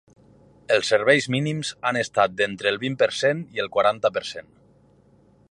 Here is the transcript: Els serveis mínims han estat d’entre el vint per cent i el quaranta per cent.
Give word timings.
Els 0.77 0.87
serveis 0.93 1.27
mínims 1.35 1.71
han 1.89 1.99
estat 2.01 2.33
d’entre 2.41 2.73
el 2.75 2.81
vint 2.85 2.99
per 3.03 3.11
cent 3.19 3.45
i 3.59 3.65
el 3.67 3.71
quaranta 3.77 4.13
per 4.19 4.27
cent. 4.35 4.51